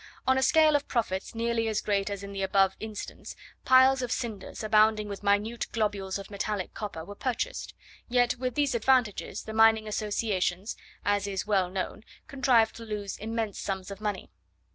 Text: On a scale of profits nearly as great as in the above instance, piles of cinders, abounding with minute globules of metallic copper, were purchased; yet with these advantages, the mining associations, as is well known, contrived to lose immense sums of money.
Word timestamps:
On 0.25 0.35
a 0.35 0.41
scale 0.41 0.75
of 0.75 0.87
profits 0.87 1.35
nearly 1.35 1.67
as 1.67 1.79
great 1.79 2.09
as 2.09 2.23
in 2.23 2.33
the 2.33 2.41
above 2.41 2.75
instance, 2.79 3.35
piles 3.65 4.01
of 4.01 4.11
cinders, 4.11 4.63
abounding 4.63 5.07
with 5.07 5.21
minute 5.21 5.67
globules 5.71 6.17
of 6.17 6.31
metallic 6.31 6.73
copper, 6.73 7.05
were 7.05 7.13
purchased; 7.13 7.75
yet 8.09 8.39
with 8.39 8.55
these 8.55 8.73
advantages, 8.73 9.43
the 9.43 9.53
mining 9.53 9.87
associations, 9.87 10.75
as 11.05 11.27
is 11.27 11.45
well 11.45 11.69
known, 11.69 12.03
contrived 12.27 12.75
to 12.77 12.83
lose 12.83 13.15
immense 13.17 13.59
sums 13.59 13.91
of 13.91 14.01
money. 14.01 14.31